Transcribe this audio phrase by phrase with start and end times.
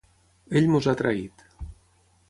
[0.61, 1.47] Ell ens ha traït.